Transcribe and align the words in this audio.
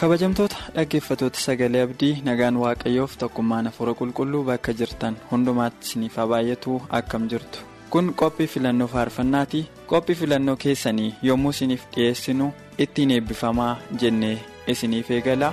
Kabajamtoota 0.00 0.56
dhaggeeffatoota 0.76 1.40
sagalee 1.44 1.82
abdii 1.86 2.12
nagaan 2.28 2.56
waaqayyoof 2.62 3.14
tokkummaan 3.22 3.68
hafuura 3.70 3.94
qulqulluu 4.00 4.42
bakka 4.50 4.74
jirtan 4.80 5.16
hundumaatti 5.30 5.86
isiniif 5.88 6.16
baay'atu 6.32 6.76
akkam 7.00 7.28
jirtu 7.34 7.64
kun 7.94 8.10
qophii 8.22 8.48
filannoo 8.54 8.88
faarfannaati 8.94 9.62
qophii 9.92 10.18
filannoo 10.22 10.56
keessanii 10.66 11.14
yommuu 11.30 11.54
isiniif 11.56 11.86
dhiyeessinu 11.96 12.50
ittiin 12.86 13.16
eebbifamaa 13.18 13.72
jennee 14.04 14.36
isiniif 14.76 15.10
eegala. 15.18 15.52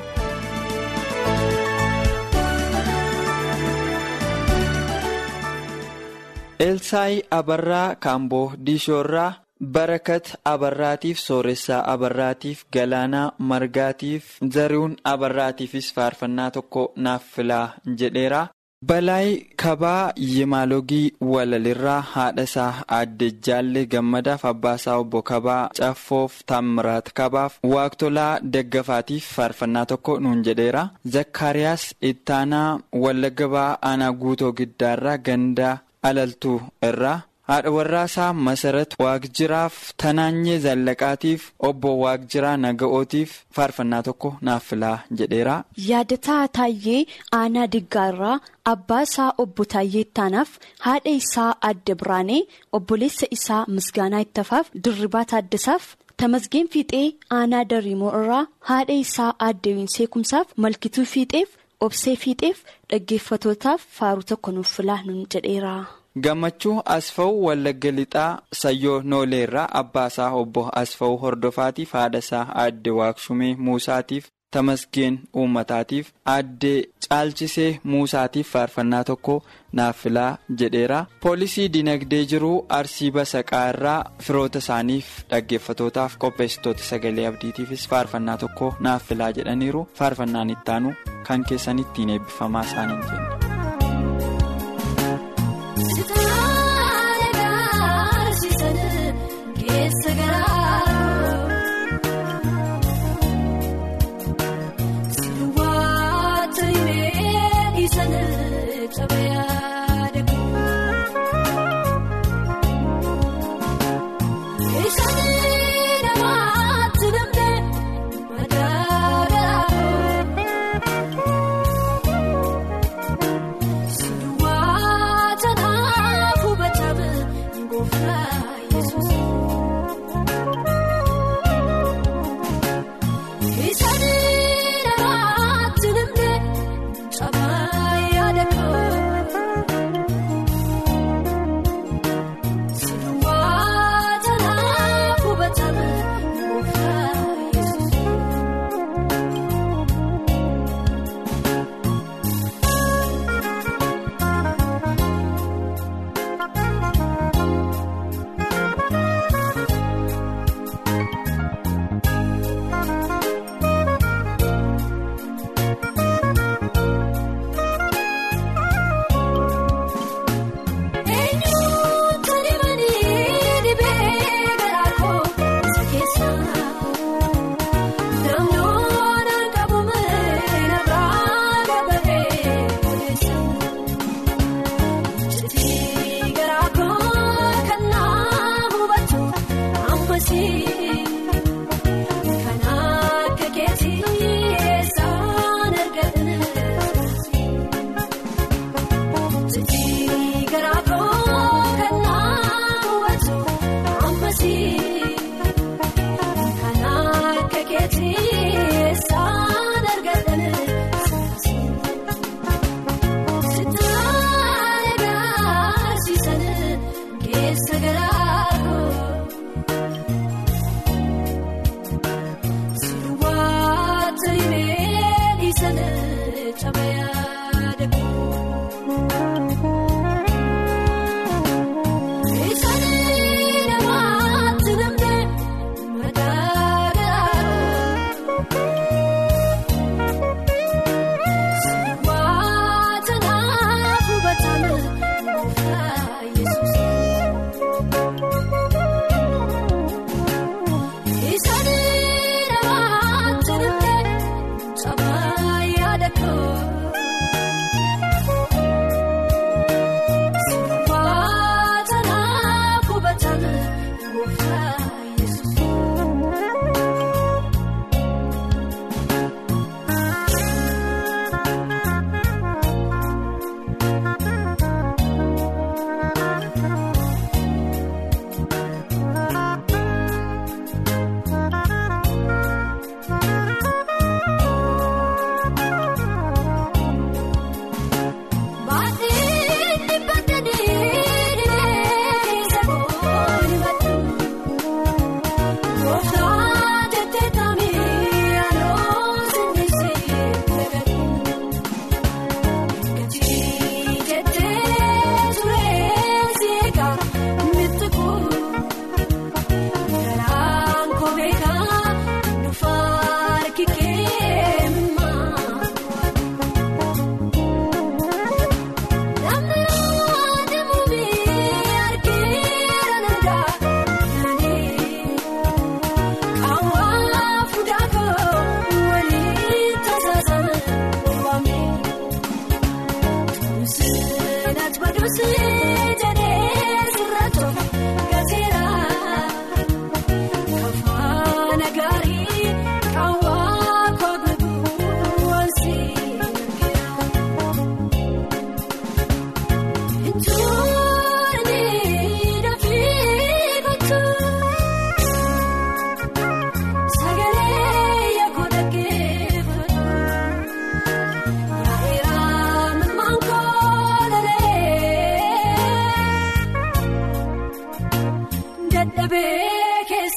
elsaayi 6.68 7.22
abarraa 7.40 7.96
kaamboo 8.06 8.46
diishoorraa. 8.66 9.32
Barakat 9.62 10.36
abarraatiif 10.54 11.20
sooressaa 11.20 11.84
abarraatiif 11.94 12.64
galaanaa 12.74 13.32
margaatiif 13.52 14.32
zari'uun 14.56 14.96
abarraatiifis 15.14 15.94
faarfannaa 15.98 16.50
tokko 16.56 16.86
naaf 16.96 17.24
filaa 17.36 17.68
jedheera 18.00 18.42
balaayi 18.90 19.36
kabaa 19.64 20.12
yimaalogii 20.18 21.14
walalirraa 21.34 22.00
haadha 22.14 22.44
isaa 22.50 22.74
aadde 22.98 23.30
jaalle 23.48 23.86
gammadaaf 23.94 24.46
abbaasaa 24.54 24.98
obbo 25.04 25.22
kabaa 25.32 25.70
caffoof 25.80 26.40
taamiraat 26.52 27.14
kabaaf 27.22 27.60
waaqtolaa 27.74 28.40
daggafaatiif 28.58 29.30
faarfannaa 29.38 29.86
tokko 29.94 30.20
nuun 30.20 30.44
jedheera 30.48 30.88
zakkaariyaas 31.18 31.86
ittaanaa 32.14 32.80
wallagabaa 33.06 33.72
aanaa 33.90 34.12
guutoo 34.24 34.52
giddaarraa 34.62 35.18
gandaa 35.18 35.78
alaltuu 36.10 36.62
irraa. 36.88 37.20
Haadha 37.52 37.72
warraasaa 37.78 38.28
masarat 38.48 38.92
waaqjiraaf 39.04 39.76
tanaanyee 40.04 40.58
zallaqaatiif 40.66 41.42
obbo 41.70 41.90
waaqjiraa 42.04 42.56
naga'ootiif 42.66 43.32
faarfannaa 43.58 44.02
tokko 44.08 44.30
naaf 44.50 44.64
filaa 44.72 44.98
jedheera. 45.22 45.56
yaadataa 45.90 46.44
taayyee 46.58 47.02
aanaa 47.40 47.68
diggaarraa 47.76 48.38
abbaa 48.74 49.02
isaa 49.10 49.30
obbo 49.46 49.66
taayyee 49.76 50.04
ittaanaaf 50.08 50.50
haadha 50.88 51.12
isaa 51.22 51.50
adda 51.72 51.96
biraanee 52.04 52.42
obboleessa 52.80 53.28
isaa 53.38 53.62
misgaanaa 53.78 54.22
ittafaaf 54.28 54.68
dirribaa 54.88 55.26
taaddasaaf 55.36 55.84
tamasgeen 56.24 56.68
fiixee 56.76 57.06
aanaa 57.40 57.64
dariimoo 57.72 58.12
irraa 58.20 58.44
haadha 58.74 58.94
isaa 59.06 59.32
adda 59.50 59.76
seekumsaaf 59.96 60.48
malkituu 60.66 61.06
fiixeef 61.16 61.50
obsee 61.88 62.16
fiixeef 62.26 62.58
dhaggeeffatootaaf 62.92 63.82
faaruu 63.98 64.24
tokko 64.34 64.52
nuuf 64.58 64.72
filaa 64.78 65.02
nun 65.08 65.26
jedheera. 65.36 65.74
Gammachuu 66.20 66.82
asfa'uu 66.98 67.44
wallagga 67.46 67.92
lixaa 67.92 68.40
sayyoo 68.62 69.02
nooleerraa 69.14 69.70
abbaa 69.82 70.08
isaa 70.14 70.32
obbo 70.44 70.70
asfa'uu 70.84 71.18
hordofaatiif 71.24 71.92
haadha 72.00 72.20
isaa 72.26 72.46
aadde 72.64 72.90
waaqshumee 73.00 73.56
muusaatiif 73.68 74.26
tamasgeen 74.56 75.20
uummataatiif 75.42 76.08
aadde 76.34 76.72
caalchisee 77.08 77.70
muusaatiif 77.92 78.50
faarfannaa 78.56 79.04
tokko 79.10 79.36
naaf 79.80 80.02
filaa 80.04 80.32
jedheera 80.62 80.98
poolisii 81.26 81.68
dinagdee 81.76 82.22
jiruu 82.34 82.58
arsii 82.80 83.12
basaqaa 83.18 83.64
irraa 83.74 84.00
firoota 84.26 84.60
isaaniif 84.66 85.14
dhaggeeffatootaaf 85.30 86.18
qopheessitoota 86.26 86.84
sagalee 86.90 87.28
abdiitiifis 87.32 87.88
faarfannaa 87.94 88.38
tokko 88.44 88.74
naaf 88.88 89.08
filaa 89.12 89.32
jedhaniiru 89.40 89.86
faarfannaan 90.02 90.50
ittaanu 90.58 90.94
kan 91.28 91.44
keessan 91.52 91.80
ittiin 91.86 92.10
eebbifamaa 92.18 92.64
isaaniin 92.72 93.02
jenna. 93.12 93.41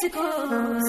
Iddoo 0.04 0.83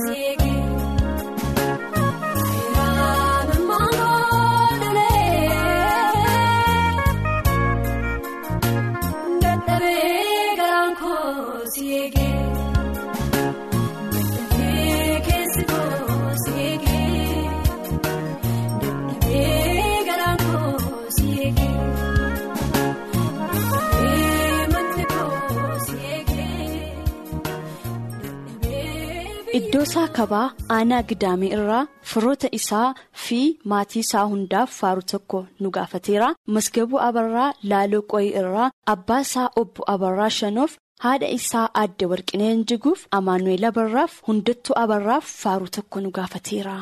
isaa 29.83 30.07
kabaa 30.17 30.51
aanaa 30.75 31.01
gidaamee 31.09 31.49
irraa 31.57 31.87
firoota 32.11 32.47
isaa 32.57 32.93
fi 33.25 33.39
maatii 33.71 33.99
isaa 34.05 34.23
hundaaf 34.31 34.71
faaru 34.79 35.01
tokko 35.11 35.45
nu 35.59 35.69
gaafateera. 35.75 36.33
Masgabuu 36.47 36.99
Abarraa 37.07 37.53
Laaloo 37.63 38.01
Qoyii 38.13 38.33
irraa 38.41 38.71
abbaa 38.93 39.19
isaa 39.25 39.49
obbo 39.61 39.83
Abarraa 39.93 40.29
Shanoof 40.39 40.77
haadha 41.05 41.27
isaa 41.37 41.67
aadde 41.81 42.05
Warqineen 42.11 42.65
Jiguuf 42.71 43.05
Amaanu'eel 43.19 43.65
Abarraaf 43.71 44.21
hundattuu 44.27 44.75
Abarraaf 44.83 45.25
faaru 45.43 45.67
tokko 45.77 46.01
nu 46.01 46.11
gaafateera. 46.17 46.77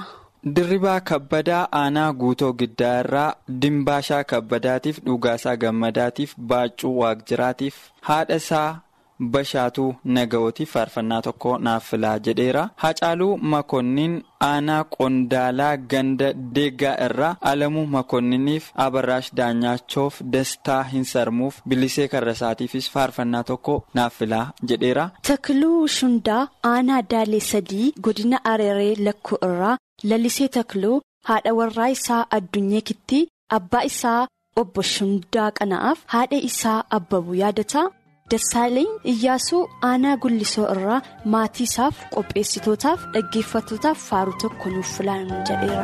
Dirribaa 0.55 0.99
kabbadaa 1.09 1.67
aanaa 1.81 2.13
guutoo 2.13 2.53
giddaa 2.53 2.95
irraa 3.03 3.33
dimbaashaa 3.65 4.23
kabbadaatiif 4.31 4.99
dhugaasaa 5.05 5.55
gammadaatiif 5.65 6.33
baaccuu 6.37 6.97
waaqjiraatiif 7.01 7.75
haadha 8.09 8.35
isaa. 8.45 8.71
Bashaatuu 9.19 9.95
naga'ootiif 10.17 10.71
faarfannaa 10.75 11.21
tokko 11.21 11.57
naaf 11.67 11.89
filaa 11.91 12.19
jedheera. 12.27 12.63
Hacaaluu 12.83 13.37
Makonnin 13.53 14.15
aanaa 14.47 14.83
qondaalaa 14.95 15.77
ganda 15.77 16.33
deeggaa 16.55 16.95
irraa 17.05 17.35
alamuu 17.51 17.85
Makonniniif 17.95 18.71
abarraash 18.85 19.29
daanyachoof 19.39 20.21
dastaa 20.35 20.81
hin 20.93 21.05
sarmuuf 21.13 21.61
bilisee 21.67 22.07
karrasaatiifis 22.15 22.89
faarfannaa 22.97 23.43
tokko 23.51 23.75
naaf 23.93 24.17
filaa 24.19 24.45
jedheera. 24.73 25.09
Takluu 25.27 25.87
Shundaa 25.87 26.41
aanaa 26.73 27.01
Daalee 27.15 27.39
sadii 27.51 27.93
godina 28.01 28.39
Areeree 28.53 28.95
lakkoo 29.05 29.37
irraa 29.49 29.77
lalisee 30.03 30.47
takluu 30.59 31.01
haadha 31.31 31.53
warraa 31.61 31.89
isaa 31.97 32.21
addunyeekitti 32.37 33.27
abbaa 33.57 33.83
isaa 33.91 34.21
obbo 34.61 34.81
Shundaa 34.93 35.51
qana'aaf 35.59 35.99
haadha 36.13 36.37
isaa 36.51 36.79
abbabuu 36.97 37.35
yaadataa. 37.43 37.85
Dassaaleen 38.33 38.91
Iyyaasuu 39.11 39.61
aanaa 39.89 40.13
gullisoo 40.23 40.65
irraa 40.73 40.99
maatii 41.33 41.65
isaaf 41.69 41.97
qopheessitootaaf 42.15 43.01
dhaggeeffattootaaf 43.15 43.99
faaru 44.09 44.33
tokko 44.43 44.71
nuuf 44.75 44.93
filan 44.97 45.27
jedheera. 45.49 45.83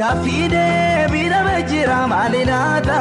Gaaffii 0.00 0.46
deebii 0.54 1.26
dhabee 1.34 1.58
jira 1.72 1.98
maali 2.14 2.42
laata? 2.50 2.98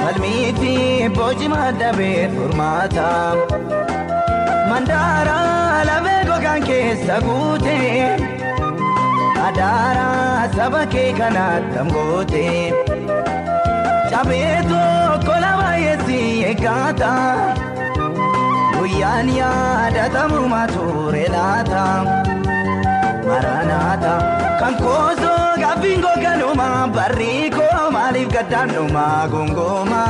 Falmii 0.00 0.48
fi 0.60 0.74
boci 1.20 1.48
maddabee 1.54 2.26
furmaata. 2.34 3.06
Mandaara 4.72 5.38
lafee 5.90 6.18
gogaan 6.32 6.66
keessa 6.72 7.20
guutee 7.28 8.04
adaara 9.46 10.08
saba 10.58 10.82
kee 10.96 11.08
kanaatti 11.22 11.86
goote. 11.94 12.46
Cabee 14.18 14.62
tokko 14.70 15.34
lama 15.42 15.68
yeessi 15.78 16.16
eeggata 16.50 17.10
guyyaan 18.74 19.28
yaadatamu 19.38 20.40
mature 20.52 21.22
laata 21.34 21.82
maranaata 23.28 24.14
kan 24.60 24.74
koosoo 24.82 25.44
gaaffiin 25.62 26.02
googanuma 26.06 26.66
barrii 26.96 27.46
koo 27.58 27.84
maaliif 27.96 28.32
gaddaanuma 28.34 29.06
gongooma 29.34 30.02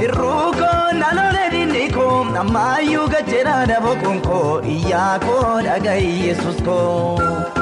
hir'uukoo 0.00 0.82
naannolee 1.02 1.48
dinni 1.56 1.86
koo 1.98 2.18
ammayyuu 2.42 3.06
gajjeera 3.14 3.56
daboo 3.72 3.96
koo 4.28 4.44
iyyaa 4.74 5.14
koo 5.28 5.54
dhaga'i 5.68 6.10
yesus 6.26 6.58
koo. 6.70 7.59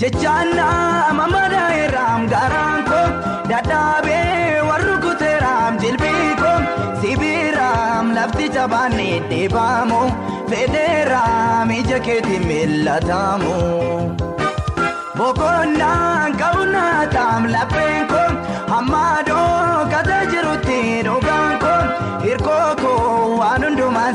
Jechaannaa 0.00 1.12
mammadaa 1.18 1.70
irraam 1.82 2.22
garaan 2.32 2.84
koo 2.90 3.06
dadhaabee 3.50 4.62
warri 4.68 4.94
kuteeraam 5.04 5.78
jilbii 5.82 6.30
koo 6.42 6.54
sibiiraam 7.02 8.12
lafti 8.18 8.46
jabaannee 8.56 9.16
deebaamu 9.32 10.00
fedheeraam 10.52 11.70
ija 11.78 11.98
keetiin 12.06 12.46
mil'atamu. 12.50 13.56
Boqonnaan 15.18 16.36
qabunnaataan 16.40 17.50
lapheen 17.56 18.06
koo 18.12 18.28
hammaadoo 18.72 19.86
kata 19.94 20.18
jirutti 20.32 20.69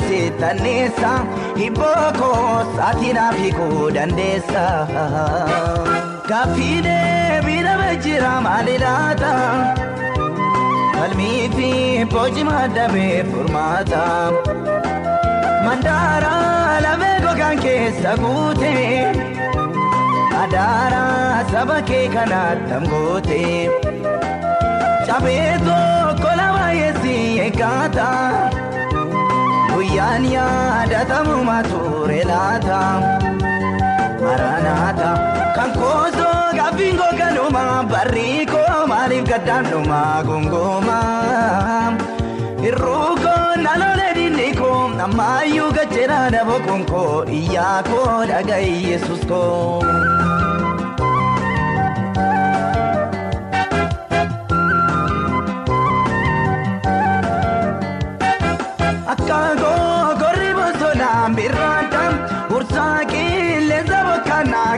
seetanneessa 0.08 1.12
hibboo 1.60 2.06
koo 2.20 2.54
saatinaaf 2.78 3.36
hiikuu 3.44 3.90
dandeessa. 3.98 4.64
Gaaffii 6.30 6.78
deebii 6.88 7.62
dhabee 7.68 7.96
jira 8.06 8.32
maali 8.48 8.78
laata? 8.84 9.34
Falmii 10.96 11.50
fi 11.56 11.70
boci 12.14 12.44
maddabee 12.50 13.24
furmaata. 13.32 14.04
Mandaara 15.66 16.34
lafee 16.88 17.16
gogaan 17.26 17.60
keessa 17.68 18.16
guutee. 18.24 19.00
Adaara 20.44 21.04
saba 21.52 21.78
kee 21.92 22.08
kanaatti 22.16 22.82
goote. 22.92 23.42
Cabee 25.08 25.52
tokko 25.68 26.32
lama 26.42 26.66
yeessi 26.80 27.16
eeggata. 27.48 28.08
Guyyaan 29.96 30.26
yaadatamu 30.28 31.36
mature 31.48 32.20
laata. 32.28 32.80
Maranaata 34.20 35.12
kan 35.56 35.72
koosoo 35.72 36.52
gaaffiin 36.58 37.00
googanuma 37.00 37.64
barrii 37.92 38.44
koo 38.52 38.82
maaliif 38.92 39.24
gaddaanuma 39.32 40.02
gongooma. 40.28 40.98
Hir'uukoo 42.66 43.56
naannolee 43.64 44.12
dinni 44.20 44.50
koo 44.60 44.84
ammayyuu 45.08 45.72
gajjeera 45.80 46.20
daboo 46.36 46.60
koo 46.92 47.24
iyyaa 47.40 47.80
koo 47.88 48.20
dhaga'i 48.34 48.76
yesus 48.92 49.24
koo. 49.32 49.80
Akka 59.14 59.40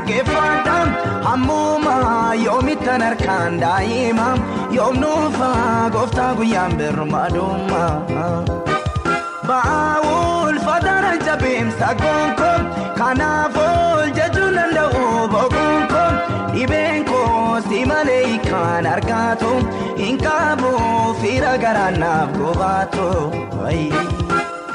keeffadha 0.10 0.78
hammuma 1.28 1.96
yoomittan 2.46 3.02
harkaan 3.08 3.60
daa'ima 3.64 4.28
yoom 4.78 4.96
nuufaa 5.04 5.90
gooftaa 5.96 6.32
guyyaan 6.40 6.74
birmaadumma. 6.82 7.84
Ba'aa 9.50 9.96
ulfaataana 10.12 11.12
jabeemsa 11.26 11.90
gonko 12.02 12.52
kanaaf 13.00 13.56
ol 13.66 14.10
jechuun 14.18 14.56
danda'u 14.60 15.04
bogonko 15.34 16.04
dhibeen 16.56 17.06
koo 17.12 17.62
si 17.70 17.80
malee 17.92 18.38
kan 18.50 18.86
argaatu 18.94 19.52
hin 20.02 20.18
qabu 20.26 20.72
fiira 21.22 21.54
garaanaaf 21.66 22.30
gobaatu. 22.40 23.08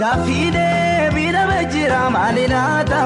Gaaffii 0.01 0.47
deebii 0.57 1.31
dhabee 1.37 1.65
jira 1.75 2.01
maali 2.17 2.47
laata? 2.55 3.03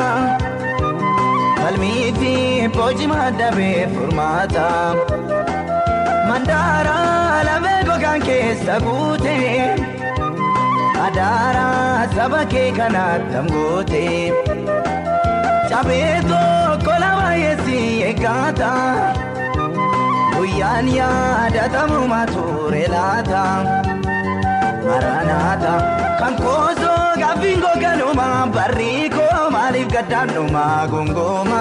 Falmii 1.66 2.11
fi 2.18 2.32
boci 2.75 3.06
maddabee 3.11 3.87
furmaata. 3.94 4.66
Mandaara 6.28 6.99
lafee 7.49 7.80
gogaan 7.88 8.20
keessa 8.26 8.76
guutee. 8.85 9.56
Adaara 11.06 11.64
saba 12.14 12.42
kee 12.52 12.68
kanaatti 12.78 13.40
goote. 13.50 14.04
Cabee 15.73 16.14
tokko 16.30 16.94
lama 17.04 17.35
yeessi 17.42 17.80
eeggata. 18.11 18.70
Guyyaan 20.37 20.92
yaadatamu 20.99 22.00
mature 22.14 22.85
laata. 22.94 23.44
Maranaata 24.87 25.75
kan 26.20 26.35
koosoo 26.42 27.04
gaaffiin 27.23 27.61
googanuma 27.64 28.26
barrii 28.56 29.11
koo 29.16 29.50
maaliif 29.54 29.88
gaddaanuma 29.94 30.64
gongooma 30.92 31.61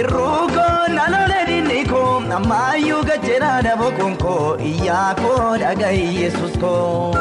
irruukoo 0.00 0.78
nalolee 0.98 1.44
dinni 1.50 1.80
koo 1.92 2.12
ammaayyuu 2.38 3.02
gajjeera 3.10 3.52
daboo 3.68 4.10
koo 4.24 4.56
iyyaa 4.70 5.10
koo 5.22 5.56
dhagahi 5.64 6.04
yesus 6.22 6.54
koo. 6.64 7.14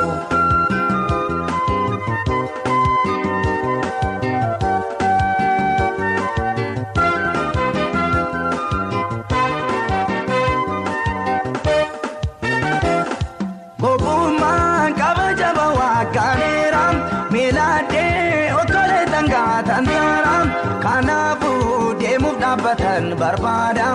Barbaada 23.33 23.87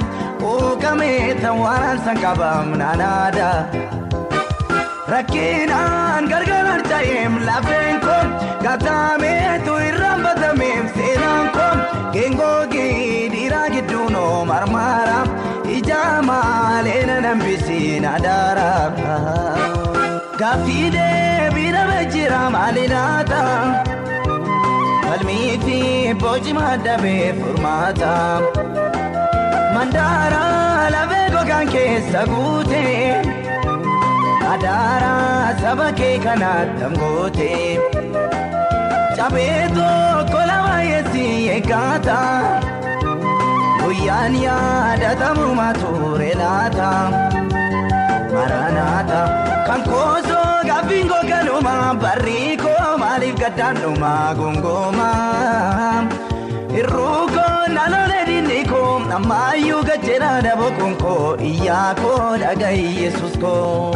uukamee 0.50 1.34
tawwaaraan 1.42 1.98
san 2.04 2.18
qabam 2.24 2.66
naanaada. 2.80 3.48
Rakkinaan 5.12 6.24
gargar 6.32 6.64
harca'eem 6.70 7.34
lafeen 7.48 8.00
koo 8.06 8.22
kataameetu 8.64 9.74
irraan 9.88 10.20
batameem 10.26 10.84
seenaan 10.96 11.46
koo 11.56 11.70
geengoogi 12.14 12.86
dhiiraa 13.34 13.68
gidduu 13.74 14.08
noo 14.16 14.44
marmaara 14.50 15.18
ija 15.76 16.02
maalee 16.30 17.02
na 17.10 17.16
nambisiin 17.26 18.08
adaara. 18.14 18.68
Gaaffii 20.40 20.90
deebii 20.96 21.70
dhabee 21.76 22.04
jira 22.16 22.42
maali 22.56 22.88
laata? 22.94 23.42
Falmii 25.06 26.14
boci 26.22 26.52
maddabee 26.58 27.32
furmaata. 27.40 28.12
Mandaara 29.78 30.90
lafee 30.92 31.26
gogaan 31.34 31.68
keessa 31.72 32.22
guute. 32.30 32.82
Adaara 34.52 35.12
saba 35.60 35.86
kee 35.98 36.16
kanaatti 36.24 36.82
angoote. 36.88 37.50
Cabee 39.16 39.60
tokko 39.76 40.40
lama 40.50 40.74
yeessi 40.88 41.24
eeggata. 41.54 42.18
Guyyaan 43.82 44.34
yaadatamu 44.46 45.46
mature 45.60 46.30
laata. 46.42 46.90
Maranaata 48.34 49.20
kan 49.68 49.80
koosoo 49.90 50.48
gaaffiin 50.70 51.06
googanuma 51.12 51.76
barrii 52.02 52.56
koo 52.64 52.96
maaliif 53.04 53.38
gaddaanuma 53.44 54.12
gongooma. 54.40 55.08
Irruukoo 56.78 57.60
nalolee 57.76 58.24
dinni 58.28 58.58
koo 58.70 58.90
ammaayyuu 59.18 59.82
gajjeera 59.90 60.30
daboo 60.48 60.90
koo 61.02 61.28
iyyaa 61.50 61.88
koo 62.02 62.20
dhagahi 62.44 62.86
yesus 63.02 63.34
koo. 63.44 63.94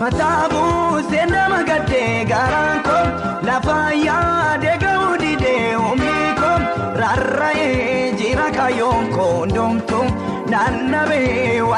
Mataabu 0.00 0.47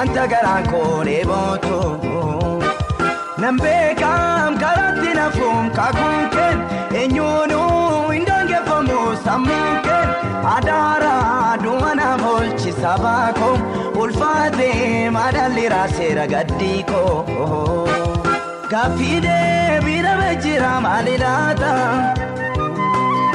wanta 0.00 0.24
garaan 0.32 0.64
koo 0.72 1.04
dheebootu. 1.06 1.78
Nambeekaam 3.42 4.54
karaatti 4.62 5.10
nafuun 5.18 5.66
kakuun 5.78 6.22
kee 6.34 6.52
eenyuunuu 7.00 8.08
hin 8.12 8.24
dangeeffamu 8.28 9.00
sammuun 9.26 9.74
kee 9.86 10.04
adaara 10.54 11.12
duwwanaaf 11.64 12.24
oolchisa 12.32 12.92
baakoo 13.04 13.52
ulfaatee 14.04 15.10
madaalli 15.18 15.66
raaseera 15.74 16.26
gaddii 16.34 16.80
koo. 16.92 17.16
Gaaffii 18.72 19.20
deebii 19.26 20.00
dhabee 20.08 20.34
jira 20.46 20.72
maali 20.86 21.18
laata? 21.24 21.72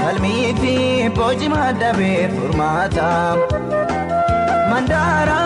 Falmii 0.01 0.53
fi 0.61 0.75
boci 1.19 1.49
maddabee 1.55 2.21
furmaata. 2.35 3.09
Mandaara 4.69 5.39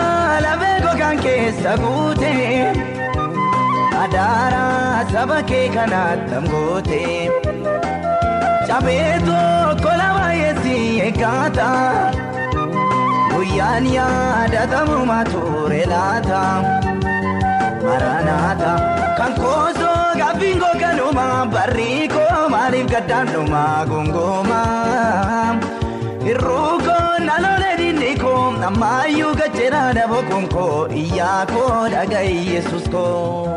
gogaan 1.10 1.22
keessa 1.22 1.76
guute. 1.76 2.72
Adaara 4.02 5.04
saba 5.12 5.42
kee 5.42 5.68
kanaatti 5.68 6.34
angoote. 6.34 7.30
Cabee 8.66 9.18
tokko 9.26 9.90
lama 10.00 10.32
yeessi 10.32 11.00
eeggata. 11.06 11.68
Guyyaan 13.32 13.86
yaadatamu 13.86 15.06
mature 15.06 15.82
laata. 15.92 16.42
Maranaata 17.84 18.72
kan 19.18 19.32
koosoo 19.34 20.14
gaaffiin 20.18 20.58
googanuma 20.62 21.46
barrii 21.52 22.08
koo 22.08 22.48
maaliif 22.48 22.86
gaddaanuma 22.92 23.64
gongooma. 23.90 24.60
Irruukoo 26.30 27.18
nalolee 27.26 27.59
ammaayyuu 28.68 29.34
gajjeera 29.40 29.80
daboo 29.98 30.22
koo 30.54 30.88
iyyaa 31.02 31.46
koo 31.54 31.88
dhagahi 31.94 32.36
yesus 32.54 32.88
koo. 32.94 33.48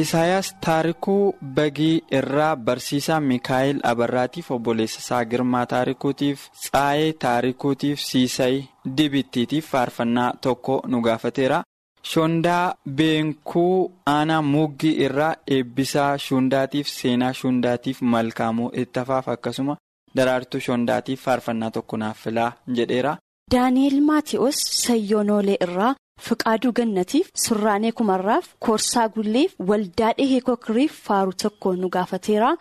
Isaayaas 0.00 0.48
taarikuu 0.64 1.34
bagii 1.58 2.02
irraa 2.18 2.56
barsiisaa 2.56 3.20
Mikaa'el 3.20 3.78
Abarraatiif 3.90 4.50
obboleessa 4.56 4.98
isaa 5.04 5.24
Girmaa 5.30 5.66
taarikuutiif 5.66 6.42
Tsaayee 6.64 7.12
taarikuutiif 7.24 8.00
Siisay 8.08 8.58
Dibittiitiif 8.96 9.70
faarfannaa 9.70 10.32
tokko 10.40 10.82
nu 10.88 11.00
gaafateera. 11.06 11.62
Shondaa 12.10 12.74
Beenkuu 12.98 13.92
aanaa 14.06 14.42
Muggii 14.42 14.94
irraa 15.06 15.34
eebbisaa 15.56 16.18
Shundaatiif 16.18 16.88
seenaa 16.98 17.32
Shundaatiif 17.32 18.02
malkaamuu 18.02 18.70
ittafaaf 18.82 19.28
akkasuma 19.28 19.76
daraartuu 20.18 20.60
Shondaatiif 20.66 21.22
faarfannaa 21.28 21.70
tokko 21.76 21.96
naaf 22.02 22.18
filaa 22.26 22.50
jedheera. 22.80 23.16
Daani'eel 23.54 24.00
Maatiyoos 24.10 24.58
Sayyonoolee 24.82 25.56
irraa 25.66 25.94
Fiqaaduu 26.28 26.72
Gannatiif 26.78 27.26
Surraanee 27.46 27.92
Kumarraaf 27.98 28.46
Koorsaa 28.66 29.08
Gulleef 29.16 29.52
Waldaa 29.70 30.12
Dhihee 30.18 30.40
Kokiriif 30.48 30.92
Faaruu 31.08 31.32
tokko 31.42 31.74
nu 31.82 31.88
gaafateera. 31.98 32.56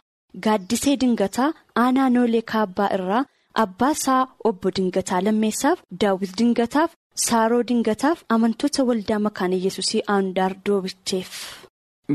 Gaaddisee 0.48 0.98
Dingataa 1.02 1.54
Aanaa 1.86 2.10
Noolee 2.10 2.42
Kaabbaa 2.54 2.90
irraa 3.00 3.24
Abbaasaa 3.64 4.22
Obbo 4.50 4.72
Dingataa 4.78 5.22
Lammeessaaf 5.26 5.80
Daawit 6.02 6.38
Dingataaf 6.40 6.92
Saaroo 7.26 7.64
Dingataaf 7.68 8.24
amantoota 8.38 8.84
waldaa 8.90 9.20
makaana 9.28 9.56
Yesuusii 9.66 10.02
Aandaar 10.16 10.54
Doobicheef. 10.66 11.32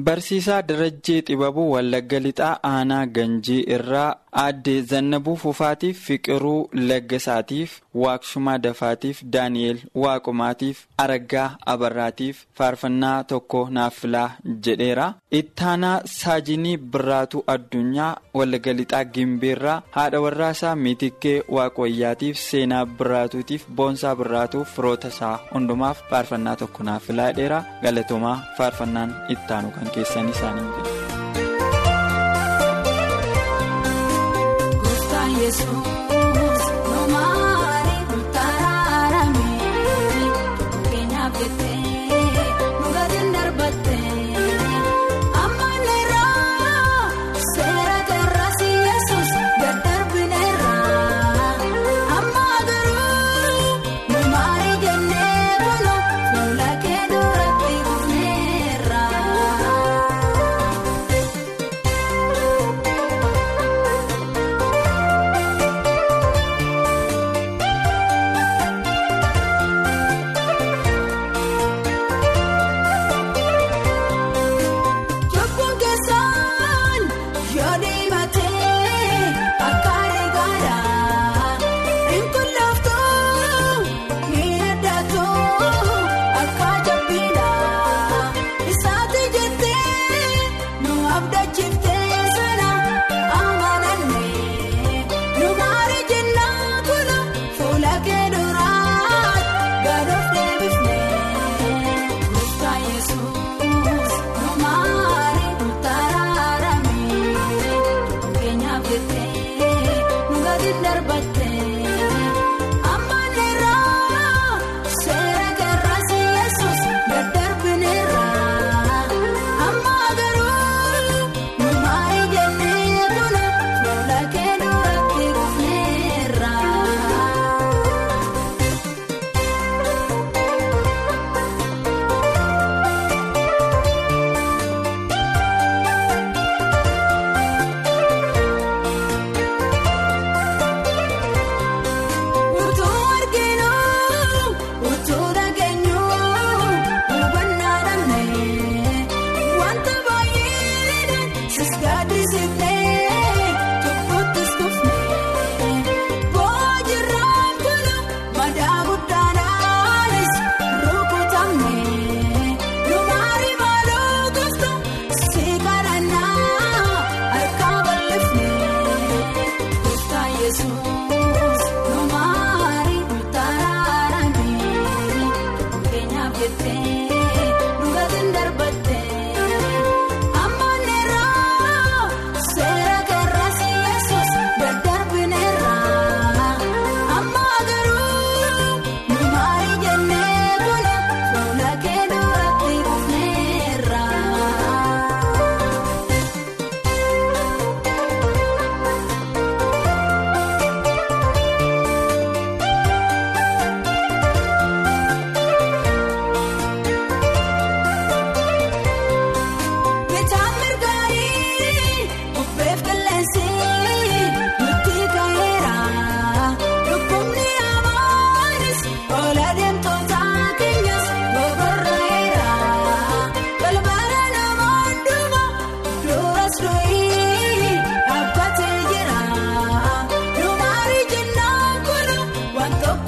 Barsiisaa 0.06 0.62
Darajjee 0.62 1.22
Xibabuu 1.22 1.70
Wallagga 1.72 2.18
Lixaa 2.26 2.58
Aanaa 2.72 3.06
Ganjii 3.06 3.64
irraa 3.76 4.10
Aaddee 4.32 4.82
Zannabuu 4.82 5.36
Fufaatiif 5.36 5.98
Fiqiruu 6.06 6.68
Laggasaatiif 6.72 7.80
Waaqshumaa 8.02 8.58
Dafaatiif 8.58 9.22
Daani'eel 9.32 9.78
Waaqumaatiif 10.02 10.84
Araggaa 11.04 11.56
Abarraatiif 11.74 12.44
faarfannaa 12.58 13.24
tokko 13.24 13.62
naaf 13.70 13.94
filaa 14.02 14.30
jedheera. 14.66 15.08
Ittaanaa 15.40 16.00
Saajinii 16.04 16.76
Birraatuu 16.76 17.44
Addunyaa 17.46 18.16
Wallagga 18.34 18.72
Lixaa 18.72 19.04
Gimbiirraa 19.04 19.82
haadha 19.90 20.20
warraasaa 20.26 20.76
Miitikkee 20.76 21.42
Waaqoyyaatiif 21.58 22.38
Seenaa 22.46 22.86
Birraatuutiif 22.86 23.66
Boonsaa 23.68 24.14
Birraatuuf 24.16 24.74
firoota 24.76 25.08
isaa 25.16 25.38
hundumaaf 25.52 26.02
faarfannaa 26.10 26.56
tokko 26.56 26.82
naaf 26.82 27.02
filaa 27.10 27.28
jedheera. 27.32 27.64
Galatoomaa 27.82 28.38
faarfannaan 28.58 29.14
ittaanu 29.36 29.70
kan 29.70 29.90
keessan 29.94 30.28
isaanii 30.28 30.99
Yesuus 35.50 35.89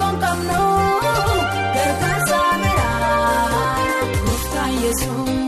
kan 0.03 0.15
qabnu 0.23 0.63
gargaarsa 1.77 2.41
meera 2.63 2.91
gooftaan 4.25 4.73
yesuun. 4.85 5.42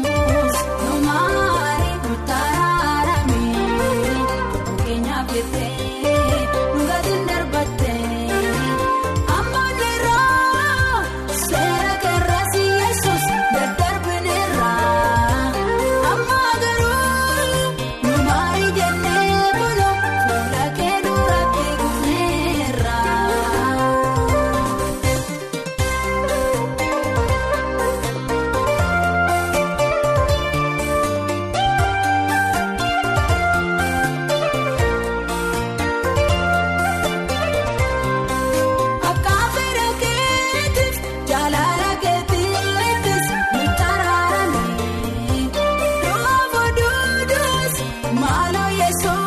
Maaloo 48.92 49.23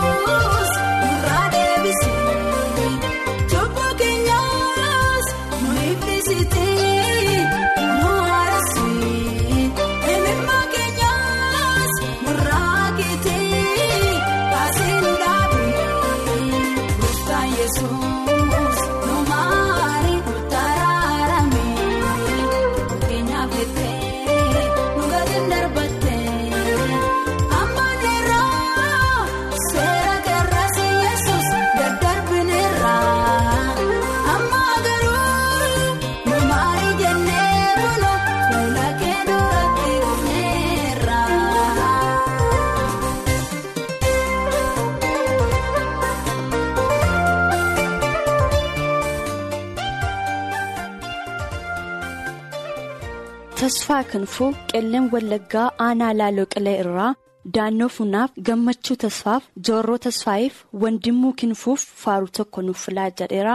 Tasfaa 53.88 54.04
Kanfuu 54.12 54.48
qelleen 54.72 55.06
Wallaggaa 55.14 55.68
aanaa 55.86 56.14
Laaloo 56.20 56.46
Qilee 56.54 56.74
irraa 56.84 57.12
daannoo 57.58 57.88
funaaf 57.98 58.32
gammachuu 58.48 58.96
tasfaaf 59.04 59.44
joorroo 59.68 59.98
tasfaayiif 60.06 60.58
wandimmuu 60.82 61.32
kinfuuf 61.42 61.86
faaruu 62.04 62.28
tokko 62.38 62.62
nuuf 62.66 62.82
filaa 62.88 63.06
jedheera. 63.22 63.54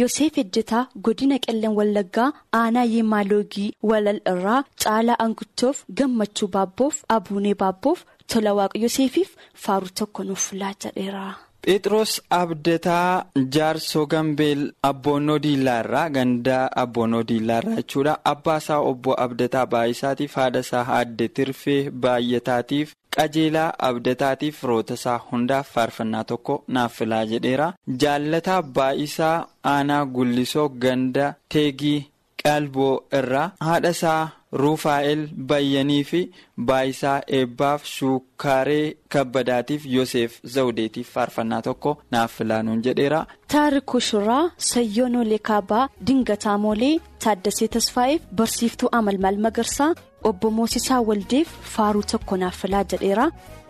Yoseef 0.00 0.38
Ejjetaa 0.42 0.82
godina 1.08 1.38
qelleen 1.46 1.76
Wallaggaa 1.78 2.28
aanaa 2.62 2.84
Yeemaaloogii 2.94 3.68
walal 3.92 4.20
irraa 4.32 4.58
caalaa 4.84 5.18
anguttoof 5.26 5.84
gammachuu 6.00 6.48
baabboof 6.56 6.98
abuunee 7.18 7.54
baabboof 7.62 8.04
tola 8.34 8.54
waaqa 8.60 8.78
Yoseefiif 8.86 9.36
faaruu 9.66 9.94
tokko 10.02 10.24
nuuf 10.24 10.48
filaa 10.50 10.74
jedheera. 10.84 11.24
Phexros 11.64 12.20
Abdataa 12.30 13.26
Jaarsoo 13.54 14.06
Gambeel 14.06 14.62
Abboonnoo 14.82 15.38
Diillaarraa 15.44 16.08
gandaa 16.10 16.70
Abboonnoo 16.82 17.22
Diillaarraa 17.28 17.76
jechuudha. 17.76 18.14
Abbaa 18.24 18.56
isaa 18.62 18.78
obbo 18.90 19.14
Abdataa 19.24 19.66
Baay'isaatiif 19.66 20.34
haadha 20.40 20.60
isaa 20.66 20.84
aadde 20.96 21.28
Tirfee 21.28 21.90
Baay'ataatiif 21.90 22.94
qajeelaa 23.16 23.74
Abdataatiif 23.90 24.62
roota 24.70 24.94
isaa 25.00 25.18
hundaaf 25.30 25.68
faarfannaa 25.74 26.24
tokko 26.24 26.64
naaf 26.68 26.96
filaa 26.98 27.24
jedheera. 27.34 27.72
Jaalataa 28.04 28.62
Baay'isaa 28.62 29.46
Aanaa 29.74 30.04
Gullisoo 30.06 30.68
ganda 30.68 31.34
Teegii 31.48 32.06
Qalboo 32.42 32.92
irraa 33.22 33.50
haadha 33.60 33.90
isaa 33.98 34.28
Ruufaa'el 34.52 35.26
Bayyanii 35.50 36.04
fi 36.04 36.20
Baayisaa 36.70 37.20
Eebbaaf 37.38 37.84
Shuukaaree 37.84 38.94
Kabbadaatiif 39.08 39.86
Yoseef 39.86 40.40
Zawudeetiif 40.54 41.12
faarfannaa 41.14 41.62
tokko 41.62 41.96
naaf 42.10 42.34
filaanuun 42.38 42.82
jedheera. 42.84 43.26
Taarikuu 43.52 44.00
Shurraa 44.00 44.50
Sayyoonoo 44.56 45.38
Kaabaa 45.42 45.88
Dingataa 46.06 46.58
Moolee 46.58 47.00
Taaddasee 47.24 47.68
Tasfaa'iif 47.68 48.22
Barsiiftuu 48.34 48.88
Amalmaal 48.92 49.36
Magarsaa 49.46 49.94
Obbo 50.28 50.50
Moosisaa 50.50 51.00
Waldeef 51.08 51.48
faaruu 51.74 52.02
tokko 52.12 52.36
naaf 52.42 52.56
filaa 52.62 52.84
jedheera. 52.92 53.26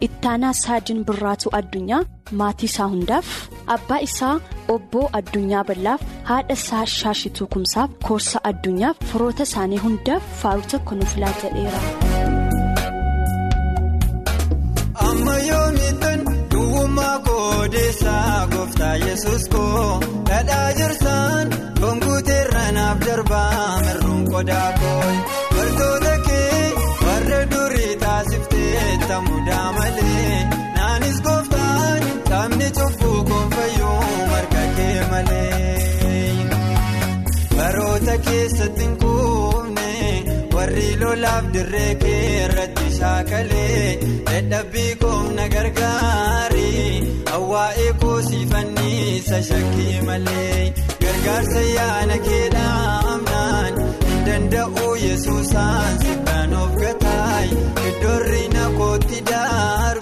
Ittaanaa 0.07 0.53
Saajin 0.63 1.05
Birraatuu 1.09 1.53
Addunyaa 1.59 2.01
maatii 2.41 2.67
isaa 2.71 2.87
hundaaf 2.95 3.27
abbaa 3.75 3.99
isaa 4.09 4.35
Obbo 4.75 5.03
Addunyaa 5.19 5.65
Ballaaf 5.71 6.01
haadha 6.31 6.53
isaa 6.59 6.85
Shaashituu 6.97 7.47
Kumsaaf 7.55 7.91
Koorsa 8.09 8.41
Addunyaaf 8.53 8.97
firoota 9.13 9.43
isaanii 9.51 9.79
hundaaf 9.87 10.23
faaruu 10.43 10.67
tokko 10.75 10.95
nuuf 11.01 11.15
filaa 11.15 11.33
jedheera. 11.43 11.81
Amma 15.09 15.37
yoomiitan 15.51 16.21
duwwummaa 16.55 17.19
koodeessaa 17.29 18.47
gooftaa 18.55 18.95
yesus 19.07 19.49
koo 19.55 20.01
dhadhaa 20.29 20.73
jirsaan 20.81 21.49
gonkuuteerra 21.81 22.65
naaf 22.79 22.99
darbaa 23.07 23.81
mirruun 23.87 24.25
qodaa 24.33 24.69
koo 24.81 25.13
malee 30.01 30.39
naanis 30.77 31.19
gooftaan 31.27 32.03
qaamni 32.31 32.69
cubbuu 32.79 33.19
koonfayyuu 33.31 34.27
marga 34.33 34.65
kee 34.77 34.99
malee 35.11 36.47
baroota 37.57 38.15
keessatti 38.29 38.83
hin 38.87 38.97
kuufne 39.03 39.91
warri 40.55 40.89
lolaaf 41.03 41.45
dirree 41.57 41.95
kee 42.05 42.23
irratti 42.45 42.89
shaakalee. 42.99 43.99
Dadhabbii 44.31 44.93
koomna 45.03 45.49
gargaari 45.55 46.71
hawaa'ee 47.31 47.93
koosii 48.05 48.47
fanniisa 48.53 49.43
shakkii 49.49 50.01
malee. 50.09 50.73
Gargaarsa 51.05 51.61
yaana 51.77 52.19
keedhaamnaan 52.29 53.75
hin 54.09 54.21
danda'u 54.29 54.95
yesuusaan 55.07 55.99
sibbaan 56.05 56.55
of 56.63 56.75
gataay 57.41 57.89
iddoorri 57.89 58.45
na 58.55 58.65
kootti 58.79 59.19
darbii 59.31 60.00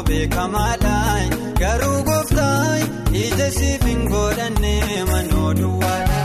koo 0.00 0.06
beekamaadhaan 0.08 1.32
garuu 1.60 1.98
gooftaan 2.04 2.82
ija 3.22 3.48
siif 3.56 3.82
hin 3.88 4.02
godhanne 4.12 4.72
manoo 5.10 5.50
duwwaadha. 5.58 6.20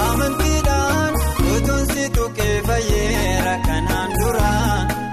Amantiidhaan 0.00 1.14
utuun 1.54 1.86
si 1.92 2.04
tuqee 2.16 2.56
fayyeera 2.66 3.54
kanaan 3.66 4.12
dura 4.18 4.50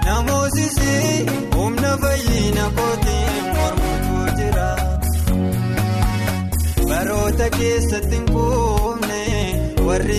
namoosisi 0.04 0.92
humna 1.54 1.92
fayyina 2.02 2.66
kootiin 2.80 3.44
mormutu 3.56 4.36
jira. 4.40 4.68
Baroota 6.88 7.50
keessatti 7.58 8.16
hin 8.16 8.26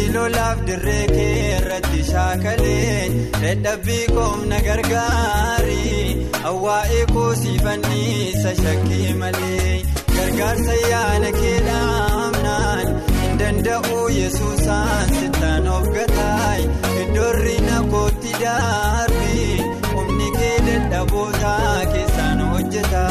warri 0.07 0.13
lolaaf 0.15 0.59
dirree 0.67 1.05
kee 1.07 1.57
irratti 1.57 2.01
shaakalee 2.09 3.09
dadhabbii 3.41 4.05
koomna 4.15 4.59
gargaari 4.67 5.81
waa'ee 6.63 7.05
koosii 7.13 7.57
fanniisa 7.65 8.51
shakkii 8.61 9.13
malee 9.21 9.73
gargaarsa 10.15 10.75
yaala 10.91 11.31
keedhaamnaan 11.39 12.87
hin 13.21 13.39
danda'u 13.41 13.99
yesuusaan 14.19 15.13
sittaan 15.19 15.67
of 15.75 15.87
gataay 15.97 16.61
iddoorri 17.03 17.57
na 17.67 17.83
kootti 17.91 18.33
darbii 18.45 19.59
humni 19.93 20.31
kee 20.39 20.57
dadhabootaa 20.69 21.85
keessaan 21.93 22.41
hojjeta. 22.53 23.05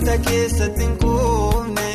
Baroota 0.00 0.18
keessatti 0.30 0.82
hin 0.82 0.96
kuufne 0.98 1.88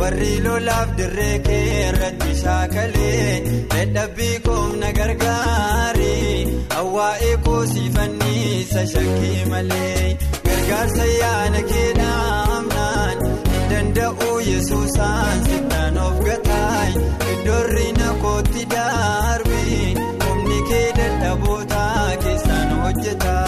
warri 0.00 0.40
lolaaf 0.44 0.88
dirree 0.98 1.38
kee 1.46 1.88
irratti 1.88 2.34
shaakalee 2.40 3.32
dadhabbii 3.74 4.38
koomna 4.46 4.92
gargaarii 4.98 6.64
hawaa'ee 6.74 7.36
koosii 7.48 7.90
fanniisa 7.96 8.86
shakkii 8.92 9.44
malee 9.50 10.16
gargaarsa 10.48 11.04
yaala 11.20 11.62
keedhaamnaan 11.72 13.24
hin 13.52 13.70
danda'u 13.72 14.38
yesuusaan 14.50 15.44
sittaan 15.50 15.98
of 16.06 16.20
gataay 16.28 16.92
iddoorri 17.32 17.92
na 18.00 18.12
kootti 18.24 18.66
darbii 18.76 19.94
humni 20.24 20.62
kee 20.72 20.86
dadhabootaa 21.00 22.16
keessaan 22.24 22.78
hojjeta. 22.82 23.43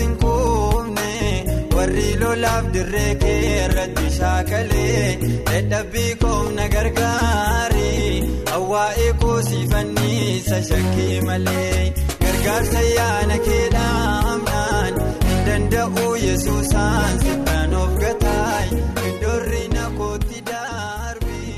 Keessatti 0.00 0.02
hin 0.02 0.16
kuufne 0.16 1.08
warri 1.76 2.08
lolaaf 2.20 2.66
dirree 2.74 3.14
kee 3.22 3.64
irratti 3.64 4.10
shaakalee 4.16 5.18
dadhabbii 5.50 6.14
koomna 6.22 6.68
gargaarii 6.74 8.22
hawaa'ee 8.50 9.12
koosii 9.24 9.66
fanniisa 9.72 10.62
shakkii 10.70 11.20
malee 11.28 11.92
gargaarsa 12.24 12.80
yaala 12.96 13.38
keedhaamnaan 13.48 15.02
hin 15.28 15.40
danda'u 15.48 16.14
yesuusaan 16.26 17.18
sittaan 17.26 17.74
of 17.82 17.98
gataay 18.04 18.68
iddoorri 19.08 19.64
na 19.74 19.84
darbii. 19.98 20.49